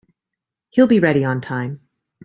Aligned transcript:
He'll 0.71 0.87
be 0.87 0.99
ready 0.99 1.23
on 1.23 1.41
time. 1.41 1.81